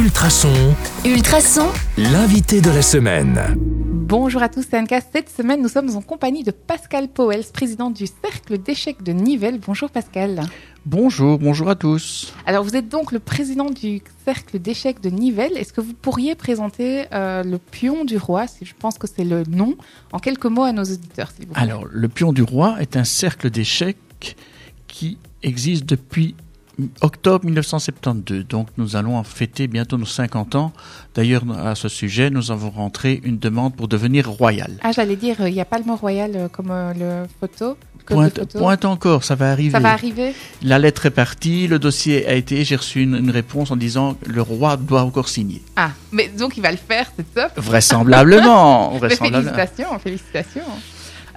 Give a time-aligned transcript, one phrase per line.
[0.00, 0.74] Ultrason,
[1.04, 1.66] Ultrason,
[1.98, 3.38] l'invité de la semaine.
[3.58, 4.98] Bonjour à tous, c'est Anka.
[5.02, 9.60] Cette semaine, nous sommes en compagnie de Pascal Powels, président du Cercle d'échecs de Nivelles.
[9.60, 10.44] Bonjour Pascal.
[10.86, 12.32] Bonjour, bonjour à tous.
[12.46, 15.58] Alors, vous êtes donc le président du Cercle d'échecs de Nivelles.
[15.58, 19.24] Est-ce que vous pourriez présenter euh, le pion du roi, si je pense que c'est
[19.24, 19.76] le nom,
[20.12, 21.62] en quelques mots à nos auditeurs, s'il vous plaît?
[21.62, 24.34] Alors, le pion du roi est un cercle d'échecs
[24.88, 26.36] qui existe depuis
[27.00, 28.46] octobre 1972.
[28.46, 30.72] Donc, nous allons en fêter bientôt nos 50 ans.
[31.14, 34.72] D'ailleurs, à ce sujet, nous avons rentré une demande pour devenir royal.
[34.82, 37.76] Ah, j'allais dire, il n'y a pas le mot royal euh, comme euh, le photo.
[38.54, 39.70] Pointe, encore, ça va arriver.
[39.70, 43.30] Ça va arriver La lettre est partie, le dossier a été, j'ai reçu une, une
[43.30, 45.62] réponse en disant le roi doit encore signer.
[45.76, 47.52] Ah, mais donc il va le faire, c'est top.
[47.56, 48.98] Vraisemblablement.
[49.08, 50.62] Félicitations, félicitations.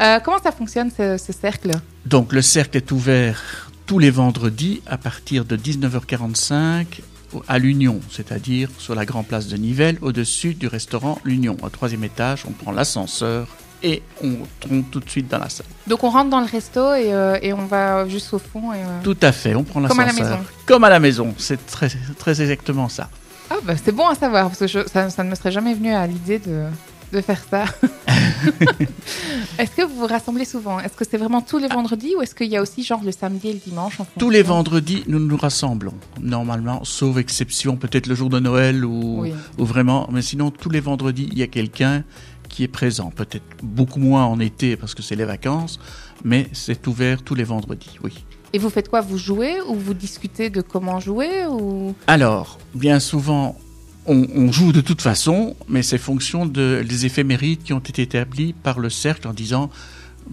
[0.02, 1.72] Euh, comment ça fonctionne ce, ce cercle?
[2.06, 7.02] Donc le cercle est ouvert tous les vendredis à partir de 19h45
[7.48, 11.58] à l'Union, c'est-à-dire sur la grande place de Nivelles, au-dessus du restaurant L'Union.
[11.62, 13.46] Au troisième étage, on prend l'ascenseur
[13.84, 15.68] et on tombe tout de suite dans la salle.
[15.86, 18.74] Donc on rentre dans le resto et, euh, et on va jusqu'au fond.
[18.74, 20.28] Et, euh, Tout à fait, on prend Comme à l'ascenseur.
[20.32, 20.44] la maison.
[20.66, 23.12] Comme à la maison, c'est très, très exactement ça.
[23.52, 25.76] Ah bah c'est bon à savoir parce que je- ça, ça ne me serait jamais
[25.76, 26.64] venu à l'idée de,
[27.12, 27.66] de faire ça.
[29.60, 30.80] est-ce que vous vous rassemblez souvent?
[30.80, 33.12] Est-ce que c'est vraiment tous les vendredis ou est-ce qu'il y a aussi genre le
[33.12, 38.08] samedi et le dimanche en Tous les vendredis, nous nous rassemblons, normalement, sauf exception, peut-être
[38.08, 39.34] le jour de Noël ou, Oui.
[39.58, 42.04] ou vraiment, mais sinon, tous les vendredis, il y a quelqu'un
[42.50, 43.10] qui est présent.
[43.10, 45.80] Peut-être beaucoup moins en été parce que c'est les vacances,
[46.24, 48.14] mais c'est ouvert tous les vendredis, oui.
[48.56, 49.02] Et vous faites quoi?
[49.02, 51.96] Vous jouez ou vous discutez de comment jouer ou?
[52.06, 53.58] Alors, bien souvent,
[54.06, 58.02] on, on joue de toute façon, mais c'est fonction de, des éphémérides qui ont été
[58.02, 59.70] établis par le cercle en disant,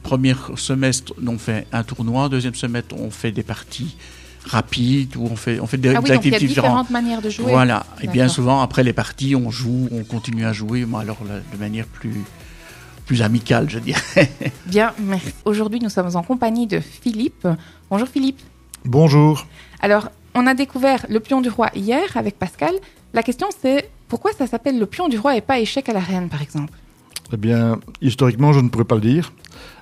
[0.03, 3.97] premier semestre, on fait un tournoi, deuxième semestre, on fait des parties
[4.45, 6.47] rapides, ou on fait, on fait des, Ah oui, des donc il y a activités
[6.47, 6.71] différentes.
[6.71, 7.47] différentes manières de jouer.
[7.47, 7.85] Voilà.
[8.03, 11.59] Et bien souvent, après les parties, on joue, on continue à jouer, mais alors de
[11.59, 12.25] manière plus,
[13.07, 14.33] plus amicale, je dirais.
[14.67, 15.33] Bien, merci.
[15.45, 17.47] Aujourd'hui, nous sommes en compagnie de Philippe.
[17.91, 18.41] Bonjour Philippe.
[18.85, 19.47] Bonjour.
[19.81, 22.75] Alors, on a découvert le pion du roi hier avec Pascal.
[23.15, 26.01] La question c'est pourquoi ça s'appelle le pion du roi et pas échec à la
[26.01, 26.73] reine par exemple?
[27.33, 29.33] Eh bien, historiquement, je ne pourrais pas le dire,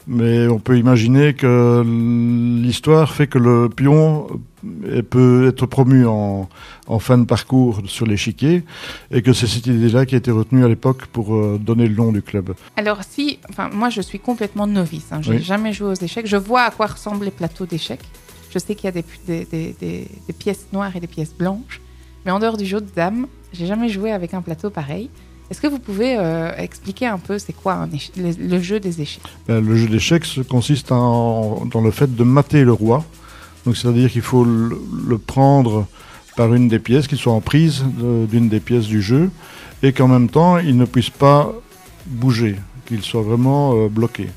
[0.07, 1.83] mais on peut imaginer que
[2.63, 4.27] l'histoire fait que le pion
[4.85, 6.47] euh, peut être promu en,
[6.89, 8.65] en fin de parcours sur l'échiquier
[9.11, 11.95] et que c'est cette idée-là qui a été retenue à l'époque pour euh, donner le
[11.95, 12.55] nom du club.
[12.77, 15.43] Alors si, enfin moi je suis complètement novice, hein, j'ai Oui.
[15.43, 18.05] jamais joué aux échecs, je vois à quoi ressemblent les plateaux d'échecs,
[18.51, 21.81] je sais qu'il y a des, pièces noires et des pièces blanches,
[22.25, 25.11] mais en dehors du jeu de dames, j'ai jamais joué avec un plateau pareil.
[25.51, 29.23] Est-ce que vous pouvez euh, expliquer un peu c'est quoi le, jeu des échecs?
[29.47, 33.05] Ben, le jeu d'échecs consiste en- dans le fait de mater le roi.
[33.65, 35.87] Donc, c'est-à-dire qu'il faut le, prendre
[36.37, 37.85] par une des pièces, qu'il soit en prise
[38.31, 39.31] d'une des pièces du jeu,
[39.83, 41.53] et qu'en même temps, il ne puisse pas
[42.07, 44.29] bouger, qu'il soit vraiment euh, bloqué.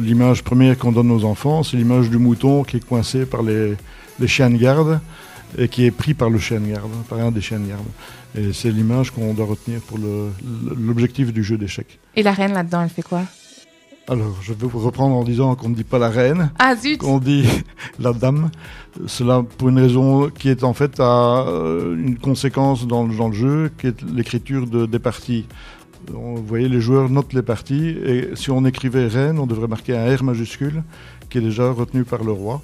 [0.00, 3.74] L'image première qu'on donne aux enfants, c'est l'image du mouton qui est coincé par les,
[4.20, 5.00] les chiens de garde
[5.58, 7.84] et qui est pris par le chien de garde, par un des chiens de garde.
[8.36, 9.98] Et c'est l'image qu'on doit retenir pour
[10.76, 11.98] l'objectif du jeu d'échecs.
[12.16, 13.22] Et la reine là-dedans, elle fait quoi?
[14.06, 17.18] Alors, je vais vous reprendre en disant qu'on ne dit pas la reine, Ah qu'on
[17.20, 17.46] dit
[17.98, 18.50] la dame.
[19.06, 23.28] Cela pour une raison qui est en fait à, euh, une conséquence dans, le- dans
[23.28, 25.46] le jeu, qui est l'écriture de, des parties.
[26.12, 29.68] On- Vous voyez, les joueurs notent les parties, et si on écrivait reine, on devrait
[29.68, 30.82] marquer un R majuscule,
[31.30, 32.60] qui est déjà retenu par le roi.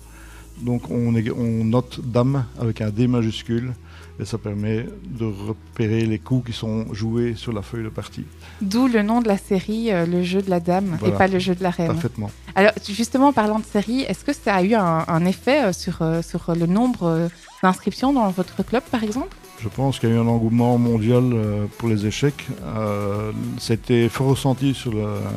[0.63, 3.73] Donc on, est- on note dame avec un D majuscule,
[4.21, 8.25] et ça permet de repérer les coups qui sont joués sur la feuille de partie.
[8.61, 11.15] D'où le nom de la série, euh, le jeu de la dame Voilà.
[11.15, 11.87] et pas le jeu de la reine.
[11.87, 12.31] Parfaitement.
[12.55, 15.73] Alors, justement, en parlant de série, est-ce que ça a eu un, un effet euh,
[15.73, 17.31] sur, euh, sur le nombre
[17.63, 19.35] d'inscriptions dans votre club, par exemple?
[19.63, 22.47] Je pense qu'il y a eu un engouement mondial euh, pour les échecs.
[22.65, 24.93] Euh, C'était fort ressenti sur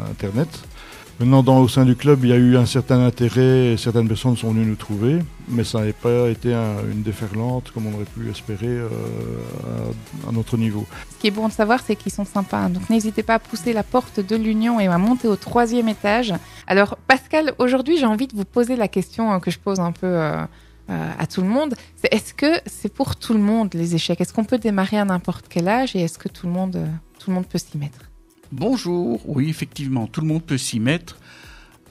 [0.09, 0.47] Internet.
[1.19, 4.35] Maintenant, au sein du club, il y a eu un certain intérêt et certaines personnes
[4.35, 8.05] sont venues nous trouver, mais ça n'a pas été un- une déferlante comme on aurait
[8.05, 8.89] pu espérer euh,
[10.27, 10.85] à, notre niveau.
[11.15, 12.67] Ce qui est bon de savoir, c'est qu'ils sont sympas.
[12.69, 16.33] Donc, n'hésitez pas à pousser la porte de l'Union et à monter au troisième étage.
[16.65, 19.91] Alors, Pascal, aujourd'hui, j'ai envie de vous poser la question euh, que je pose un
[19.91, 20.07] peu
[20.89, 21.75] à tout le monde.
[21.95, 24.19] C'est est-ce que c'est pour tout le monde les échecs?
[24.21, 26.87] Est-ce qu'on peut démarrer à n'importe quel âge et est-ce que tout le monde, euh,
[27.19, 28.09] tout le monde peut s'y mettre?
[28.51, 31.17] Bonjour, oui, effectivement, tout le monde peut s'y mettre.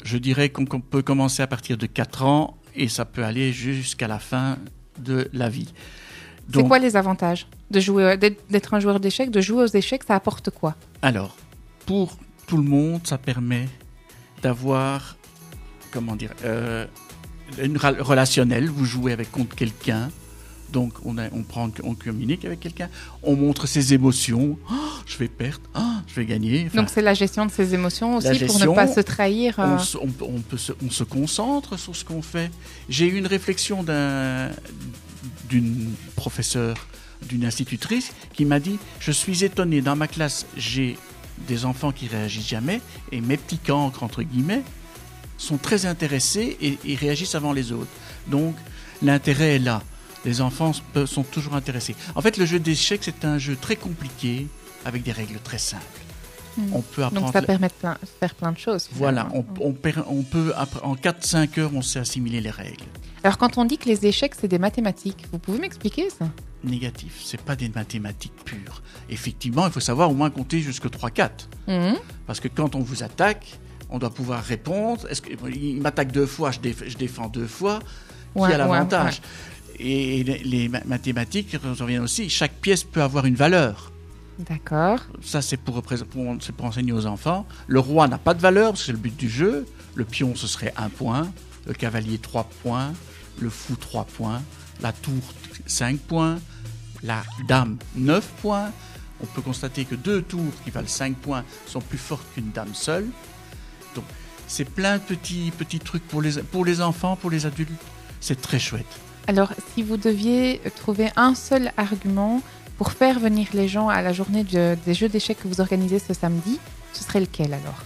[0.04, 4.08] Je dirais qu'on peut commencer à partir de 4 ans et ça peut aller jusqu'à
[4.08, 4.58] la fin
[4.98, 5.72] de la vie.
[6.52, 9.74] C'est quoi les avantages de jouer, euh, d'être d'être un joueur d'échecs De jouer aux
[9.74, 10.76] échecs, ça apporte quoi?
[11.00, 11.36] Alors,
[11.86, 12.16] pour
[12.46, 13.68] tout le monde, ça permet
[14.42, 15.16] d'avoir,
[15.90, 16.86] comment dire, euh,
[17.62, 18.68] une relationnelle.
[18.68, 20.10] Vous jouez avec contre quelqu'un,
[20.72, 22.88] Donc on, a- on, prend, on communique avec quelqu'un,
[23.22, 24.58] on montre ses émotions.
[24.70, 24.74] Oh,
[25.06, 26.64] je vais perdre, oh, je vais gagner.
[26.66, 29.60] Enfin, Donc c'est la gestion de ses émotions aussi pour ne pas se trahir.
[29.60, 32.50] euh, on, peut- on peut se, on se concentre sur ce qu'on fait.
[32.88, 34.50] J'ai eu une réflexion d'un-
[35.50, 36.86] d'une professeure,
[37.28, 40.96] d'une institutrice, qui m'a dit Je suis étonné, dans ma classe, j'ai
[41.48, 42.80] des enfants qui réagissent jamais,
[43.10, 44.62] et mes petits cancres, entre guillemets,
[45.38, 47.90] sont très intéressés et, et réagissent avant les autres.
[48.29, 48.55] Donc,
[49.02, 49.82] l'intérêt est là.
[50.25, 50.73] Les enfants
[51.06, 51.96] sont toujours intéressés.
[52.14, 54.46] En fait, le jeu d'échecs, c'est un jeu très compliqué,
[54.84, 55.82] avec des règles très simples.
[56.56, 56.62] Hmm.
[56.75, 58.88] On peut apprendre Donc ça permet de plein- faire plein de choses.
[58.93, 60.52] voilà, on, on peut,
[60.82, 62.84] en 4-5 heures, on sait assimiler les règles.
[63.25, 66.29] Alors quand on dit que les échecs c'est des mathématiques, vous pouvez m'expliquer ça?
[66.62, 68.82] Négatif, c'est pas des mathématiques pures.
[69.08, 71.31] Effectivement, il faut savoir au moins compter jusque 3-4.
[71.69, 71.96] Mhm.
[72.26, 73.58] Parce que quand on vous attaque,
[73.92, 75.06] on doit pouvoir répondre.
[75.08, 77.78] Est-ce qu'il m'attaque deux fois, je, déf- je défends deux fois
[78.34, 79.20] Qui Ouais, a l'avantage
[79.78, 83.92] ouais, Et les, les ma- mathématiques, on revient aussi, chaque pièce peut avoir une valeur.
[84.38, 84.98] D'accord.
[85.22, 87.46] Ça, c'est pour, pour- enseigner aux enfants.
[87.68, 89.66] Le roi n'a pas de valeur, c'est le but du jeu.
[89.94, 91.30] Le pion, ce serait un point.
[91.66, 92.92] Le cavalier, trois points.
[93.38, 94.42] Le fou, trois points.
[94.80, 95.22] La tour,
[95.66, 96.38] cinq points.
[97.02, 98.70] La dame, neuf points.
[99.22, 102.74] On peut constater que deux tours qui valent 5 points sont plus fortes qu'une dame
[102.74, 103.06] seule.
[103.94, 104.04] Donc,
[104.46, 107.70] c'est plein de petits, petits trucs pour les, pour les enfants, pour les adultes.
[108.20, 108.86] C'est très chouette.
[109.28, 112.42] Alors si vous deviez trouver un seul argument
[112.76, 115.98] pour faire venir les gens à la journée de- des jeux d'échecs que vous organisez
[116.00, 116.58] ce samedi,
[116.92, 117.82] ce serait lequel alors?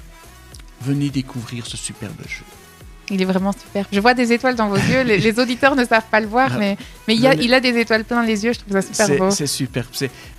[0.80, 2.44] Venez découvrir ce superbe jeu.
[3.10, 3.86] Il est vraiment super.
[3.92, 5.02] Je vois des étoiles dans vos yeux.
[5.02, 6.58] Les, les auditeurs ne savent pas le voir, Ah.
[6.58, 6.76] mais,
[7.06, 8.52] mais il, y a, il a des étoiles plein les yeux.
[8.52, 9.30] Je trouve ça super beau.
[9.30, 9.86] C'est superbe.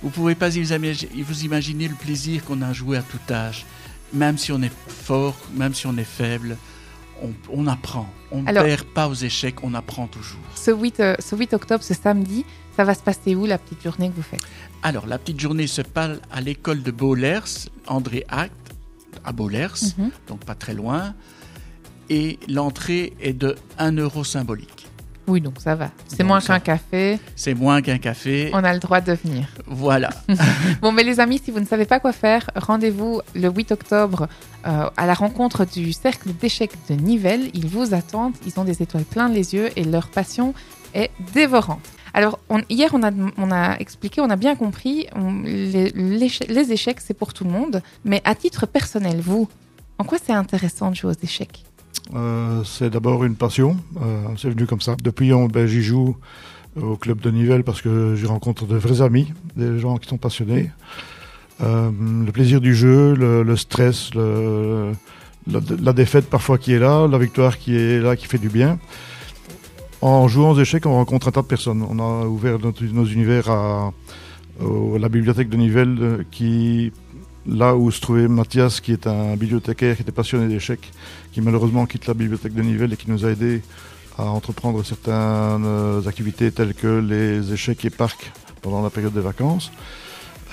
[0.02, 3.64] Vous pouvez pas vous imaginer, le plaisir qu'on a à jouer à tout âge.
[4.12, 6.56] Même si on est fort, même si on est faible,
[7.22, 8.08] on, on apprend.
[8.30, 10.40] On ne perd pas aux échecs, on apprend toujours.
[10.54, 12.44] Ce 8, euh, ce 8 octobre, ce samedi,
[12.76, 14.42] ça va se passer où la petite journée que vous faites?
[14.82, 18.54] Alors, la petite journée se passe à l'école de Bollers, André Act,
[19.24, 20.10] à Bollers, Mhm.
[20.28, 21.14] donc pas très loin.
[22.10, 24.77] Et l'entrée est de 1 euro symbolique.
[25.28, 25.90] Oui, donc ça va.
[26.08, 27.18] C'est moins qu'un café.
[27.36, 28.50] C'est moins qu'un café.
[28.54, 29.46] On a le droit de venir.
[29.66, 30.10] Voilà.
[30.82, 34.26] Bon, mais les amis, si vous ne savez pas quoi faire, rendez-vous le 8 octobre
[34.66, 37.50] euh, à la rencontre du cercle d'échecs de Nivelles.
[37.54, 38.34] Ils vous attendent.
[38.46, 40.54] Ils ont des étoiles plein les yeux et leur passion
[40.94, 41.86] est dévorante.
[42.14, 46.42] Alors, on- hier, on a, on a expliqué, on a bien compris, on- les, l'éche-
[46.48, 47.82] les échecs, c'est pour tout le monde.
[48.04, 49.46] Mais à titre personnel, vous,
[49.98, 51.64] en quoi c'est intéressant de jouer aux échecs?
[52.14, 54.96] Euh, c'est d'abord une passion, euh, c'est venu comme ça.
[55.02, 56.16] Depuis, ben, j'y joue
[56.80, 60.16] au club de Nivelles parce que j'y rencontre de vrais amis, des gens qui sont
[60.16, 60.70] passionnés.
[61.60, 61.90] Euh,
[62.24, 67.76] le plaisir du jeu, le, stress, la, défaite parfois qui est là, la victoire qui
[67.76, 68.78] est là, qui fait du bien.
[70.00, 71.82] En jouant aux échecs, on rencontre un tas de personnes.
[71.82, 72.58] On a ouvert
[72.92, 73.92] nos univers à,
[74.60, 76.92] à la bibliothèque de Nivelles, euh, qui,
[77.48, 80.90] là où se trouvait Mathias, qui est un bibliothécaire qui était passionné d'échecs,
[81.32, 83.62] qui malheureusement quitte la bibliothèque de Nivelles et qui nous a aidés
[84.18, 89.20] à entreprendre certaines euh, activités telles que les échecs et parcs pendant la période des
[89.20, 89.70] vacances.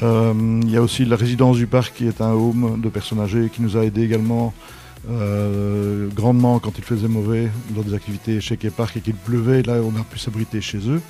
[0.03, 0.33] Euh,
[0.63, 3.50] il y a aussi la résidence du parc qui est un home de personnes âgées
[3.51, 4.53] qui nous a aidés également
[5.09, 9.63] euh, grandement quand il faisait mauvais lors des activités échecs et parcs et qu'il pleuvait.
[9.63, 11.01] Là, on a pu s'abriter chez eux.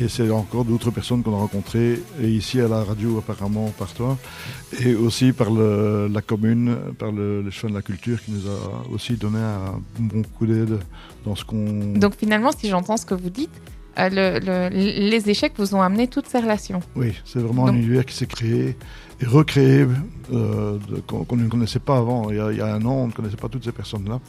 [0.00, 3.92] Et c'est encore d'autres personnes qu'on a rencontrées, et ici à la radio apparemment par
[3.94, 4.16] toi,
[4.80, 8.46] et aussi par le- la commune, par le, les chemins de la culture qui nous
[8.46, 10.78] a aussi donné un bon coup d'aide
[11.24, 11.94] dans ce qu'on...
[11.96, 13.50] Donc finalement, si j'entends ce que vous dites,
[13.98, 16.80] euh, le- le- les échecs vous ont amené toutes ces relations.
[16.94, 18.76] Oui, c'est vraiment Donc- un univers qui s'est créé
[19.20, 19.84] et recréé,
[20.32, 20.78] euh,
[21.08, 22.30] qu'on ne connaissait pas avant.
[22.30, 24.20] Il y, a, il y a un an, on ne connaissait pas toutes ces personnes-là.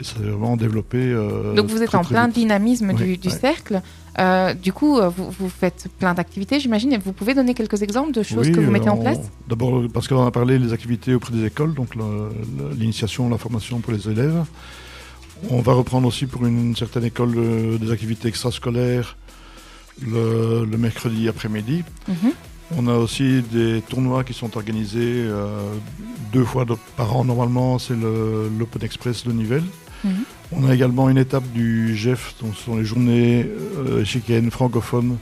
[0.00, 0.98] Et ça s'est vraiment développé.
[0.98, 2.34] euh, Donc vous êtes très, en très plein vite.
[2.36, 3.34] dynamisme du, Oui, du ouais.
[3.38, 3.80] cercle.
[4.18, 6.92] Euh, du coup, euh, vous, vous faites plein d'activités, j'imagine.
[6.92, 9.18] Et vous pouvez donner quelques exemples de choses Oui, que vous mettez en place?
[9.48, 11.94] D'abord, parce qu'on a parlé des activités auprès des écoles, donc
[12.76, 14.44] l'initiation, la formation pour les élèves.
[15.50, 19.16] On va reprendre aussi pour une certaine école euh, des activités extrascolaires
[20.00, 21.82] le, le mercredi après-midi.
[22.08, 22.32] Mhm.
[22.78, 25.74] On a aussi des tournois qui sont organisés euh,
[26.32, 29.64] deux fois de- par an normalement, c'est l'Open Express de Nivelles.
[30.04, 30.24] Mhm.
[30.52, 33.46] On a également une étape du GEF, donc ce sont les journées
[33.78, 35.16] euh, échiquiennes francophones,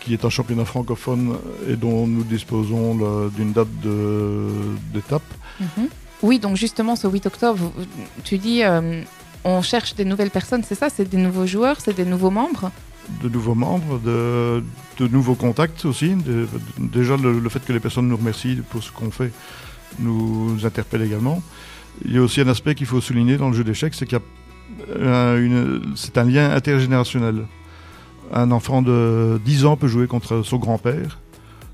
[0.00, 1.36] qui est un championnat francophone
[1.68, 3.68] et dont nous disposons d'une date
[4.92, 5.22] d'étape.
[5.60, 5.88] Mhm.
[6.22, 7.72] Oui, donc justement, ce 8 octobre,
[8.24, 9.02] tu dis, euh,
[9.44, 10.88] on cherche des nouvelles personnes, c'est ça?
[10.90, 12.70] C'est des nouveaux joueurs, c'est des nouveaux membres?
[13.22, 14.62] De nouveaux membres, de,
[14.98, 16.10] de nouveaux contacts aussi.
[16.14, 16.48] De-
[16.78, 19.32] déjà, le, le fait que les personnes nous remercient pour ce qu'on fait
[19.98, 21.40] nous interpelle également.
[22.04, 24.18] Il y a aussi un aspect qu'il faut souligner dans le jeu d'échecs, c'est qu'il
[24.18, 27.44] y a un- une- c'est un lien intergénérationnel.
[28.32, 31.18] Un enfant de 10 ans peut jouer contre son grand-père,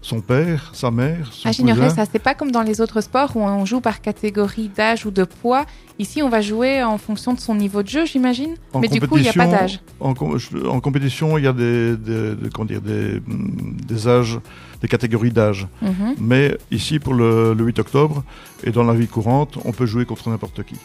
[0.04, 2.04] son père, sa mère, son Ah, j'ignorais ça.
[2.10, 5.24] C'est pas comme dans les autres sports où on joue par catégorie d'âge ou de
[5.24, 5.64] poids.
[5.98, 8.54] Ici, on va jouer en fonction de son niveau de jeu, j'imagine.
[8.80, 9.80] Mais du coup, il n'y a pas d'âge.
[10.00, 14.38] En, com- je- en compétition, il y a des, des- dire, des, âges,
[14.82, 15.66] des catégories d'âge.
[15.80, 16.16] Mhm.
[16.20, 18.24] Mais ici, pour le, le 8 octobre,
[18.62, 20.76] et dans la vie courante, on peut jouer contre n'importe qui.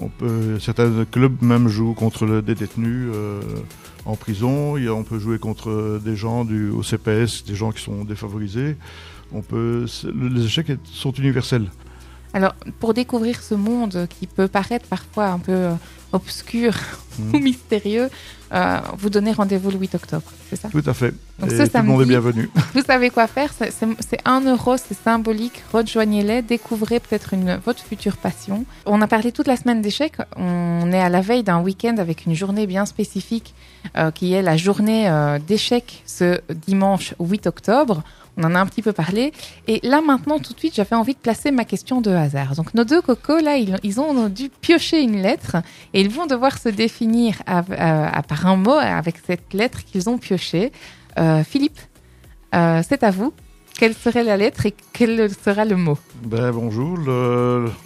[0.00, 3.40] On peut, certains clubs même jouent contre le- des détenus euh,
[4.04, 4.76] en prison.
[4.76, 8.76] On peut jouer contre des gens du, au CPS, des gens qui sont défavorisés.
[9.32, 11.70] On peut, c'est- les échecs sont universels.
[12.32, 15.74] Alors, pour découvrir ce monde qui peut paraître parfois un peu euh,
[16.12, 16.74] obscur
[17.18, 17.30] Mhm.
[17.34, 18.08] ou mystérieux,
[18.54, 20.68] euh, vous donnez rendez-vous le 8 octobre, c'est ça?
[20.68, 21.12] Tout à fait.
[21.40, 22.48] Donc et ce tout le monde est bienvenu.
[22.74, 27.34] Vous savez quoi faire, c'est- c'est c'est 1 euro, c'est symbolique, rejoignez-les, découvrez peut-être
[27.64, 28.64] votre future passion.
[28.86, 32.26] On a parlé toute la semaine d'échecs, on est à la veille d'un week-end avec
[32.26, 33.54] une journée bien spécifique
[33.96, 38.02] euh, qui est la journée euh, d'échecs ce dimanche 8 octobre.
[38.36, 39.32] On en a un petit peu parlé.
[39.68, 42.54] Et là, maintenant, tout de suite, j'avais envie de placer ma question de hasard.
[42.56, 45.56] Donc, nos deux cocos, là, ils, ont dû piocher une lettre
[45.92, 47.62] et ils vont devoir se définir à-
[48.18, 50.72] à- par un mot avec cette lettre qu'ils ont piochée.
[51.18, 51.78] Euh, Philippe,
[52.54, 53.32] euh, c'est à vous.
[53.76, 55.98] Quelle serait la lettre et quel sera le mot?
[56.22, 56.96] Ben, bonjour,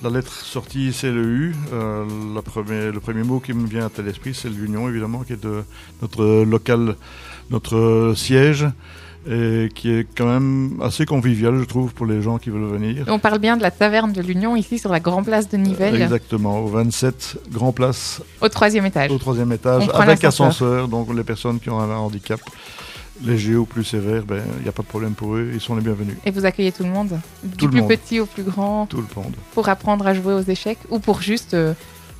[0.02, 1.54] la lettre sortie c'est le U.
[1.72, 2.04] Euh,
[2.44, 5.64] première- le premier mot qui me vient à l'esprit c'est l'Union évidemment, qui est de
[6.02, 6.94] notre local,
[7.50, 8.66] notre siège,
[9.30, 13.04] et qui est quand même assez convivial je trouve pour les gens qui veulent venir.
[13.08, 16.00] On parle bien de la taverne de l'Union ici sur la Grand Place de Nivelles,
[16.00, 19.10] Exactement, au 27 Grand Place, au troisième étage.
[19.10, 20.88] au troisième étage, On avec ascenseur.
[20.88, 22.40] Donc les personnes qui ont un handicap
[23.24, 25.74] léger ou plus sévère, ben, il n'y a pas de problème pour eux, ils sont
[25.74, 26.14] les bienvenus.
[26.24, 27.88] Et vous accueillez tout le monde, du le plus monde.
[27.88, 29.34] petit au plus grand, Tout le monde.
[29.54, 31.74] pour apprendre à jouer aux échecs ou pour juste euh,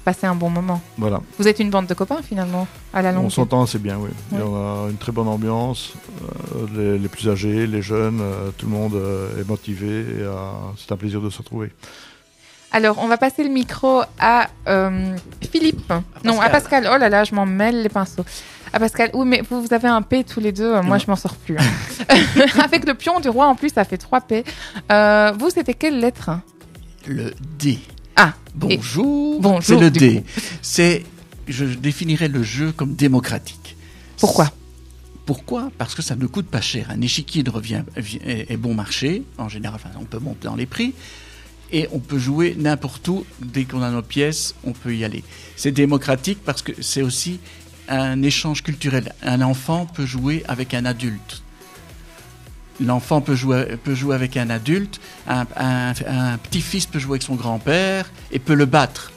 [0.04, 0.80] passer un bon moment.
[0.96, 1.20] Voilà.
[1.38, 3.26] Vous êtes une bande de copains finalement, à la longue.
[3.26, 4.10] On s'entend assez bien, oui.
[4.32, 4.46] Il y Oui.
[4.48, 5.92] en a une très bonne ambiance.
[6.56, 9.86] euh, les, les plus âgés, les jeunes, euh, tout le monde euh, est motivé
[10.20, 10.34] euh,
[10.76, 11.72] c'est un plaisir de se retrouver.
[12.70, 15.16] Alors, on va passer le micro à euh,
[15.50, 15.90] Philippe.
[16.24, 16.86] Non, à Pascal.
[16.92, 18.24] Oh là là, je m'en mêle les pinceaux.
[18.74, 19.08] À Pascal.
[19.14, 20.72] Oui, mais vous, vous avez un P tous les deux.
[20.82, 20.98] Moi, Non.
[20.98, 21.56] je m'en sors plus.
[21.58, 22.14] hein.
[22.62, 24.44] Avec le pion du roi, en plus, ça fait 3 P.
[24.92, 26.28] Euh, vous, c'était quelle lettre?
[27.06, 27.78] Le D.
[28.20, 29.40] Ah, Bonjour.
[29.40, 30.24] Bonjour, C'est le D.
[30.60, 31.04] C'est,
[31.46, 33.76] je définirais le jeu comme démocratique.
[34.18, 34.52] Pourquoi
[35.24, 35.70] Pourquoi?
[35.78, 36.88] Parce que ça ne coûte pas cher.
[36.90, 39.22] Un échiquier de revient, est, est bon marché.
[39.38, 40.94] En général, enfin, on peut monter dans les prix.
[41.70, 43.24] Et on peut jouer n'importe où.
[43.40, 45.22] Dès qu'on a nos pièces, on peut y aller.
[45.54, 47.38] C'est démocratique parce que c'est aussi
[47.88, 49.14] un échange culturel.
[49.22, 51.44] Un enfant peut jouer avec un adulte.
[52.80, 57.22] L'enfant peut jouer, peut jouer avec un adulte, un, un- un petit-fils peut jouer avec
[57.22, 59.10] son grand-père et peut le battre.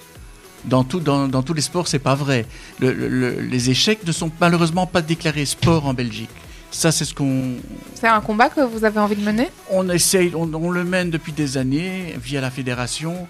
[0.65, 2.45] Dans, tout, dans, dans tous les sports, c'est pas vrai.
[2.79, 6.29] Le- le- le- les échecs ne sont malheureusement pas déclarés sport en Belgique.
[6.71, 7.55] Ça, c'est ce qu'on
[7.95, 9.49] C'est un combat que vous avez envie de mener?
[9.69, 13.27] On essaye, on, on le mène depuis des années via la fédération,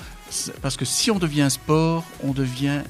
[0.62, 2.82] parce que si on devient sport, on devient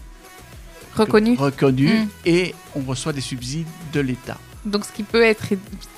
[0.95, 2.07] Reconnu reconnu Mm.
[2.25, 4.37] et on reçoit des subsides de l'État.
[4.65, 5.47] Donc, ce qui peut, être,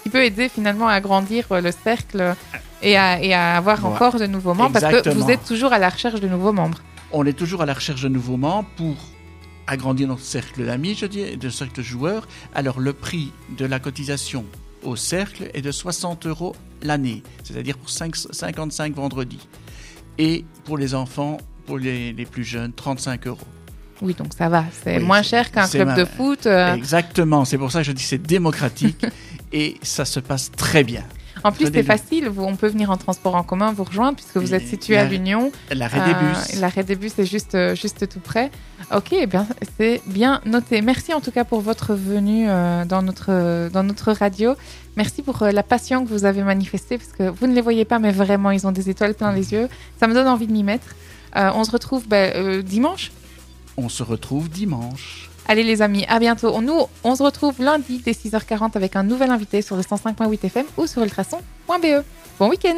[0.03, 2.36] qui peut aider finalement à agrandir euh, le cercle
[2.82, 3.91] et à, et à avoir Ouais.
[3.91, 6.79] encore de nouveaux membres parce que vous êtes toujours à la recherche de nouveaux membres.
[7.12, 8.96] On est toujours à la recherche de nouveaux membres pour
[9.67, 12.27] agrandir notre cercle d'amis, je dis, de cercle de joueurs.
[12.55, 14.46] Alors le prix de la cotisation
[14.84, 19.48] au cercle est de 60 euros l'année, c'est-à-dire pour 5 55 vendredis.
[20.17, 23.39] Et pour les enfants, pour les, les plus jeunes, 35 euros.
[24.03, 24.65] Oui, donc ça va.
[24.83, 26.45] C'est Oui, moins cher qu'un club ma- de foot.
[26.45, 29.05] euh, Exactement, c'est pour ça que je dis c'est démocratique
[29.53, 31.03] et ça se passe très bien.
[31.45, 32.29] En plus, c'est facile.
[32.29, 34.98] Vous, on peut venir en transport en commun vous rejoindre puisque vous Et êtes situé
[34.98, 35.51] à l'Union.
[35.72, 36.60] L'arrêt des Euh, bus.
[36.62, 38.50] L'arrêt des bus est juste, euh, juste tout près.
[38.95, 39.45] Ok, eh bien,
[39.77, 40.81] c'est bien noté.
[40.81, 44.53] Merci en tout cas pour votre venue euh, dans, notre, dans notre radio.
[44.95, 47.83] Merci pour euh, la passion que vous avez manifestée parce que vous ne les voyez
[47.83, 49.67] pas, mais vraiment, ils ont des étoiles plein les yeux.
[50.00, 50.95] Ça me donne envie de m'y mettre.
[51.36, 53.12] On se retrouve ben, dimanche.
[53.77, 55.29] On se retrouve dimanche.
[55.47, 56.61] Allez les amis, à bientôt.
[56.61, 60.65] Nous, on se retrouve lundi dès 6h40 avec un nouvel invité sur le 105.8 FM
[60.77, 62.03] ou sur ultrason.be.
[62.39, 62.75] Bon week-end